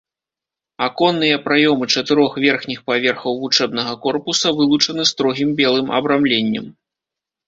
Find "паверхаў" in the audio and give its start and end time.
2.87-3.33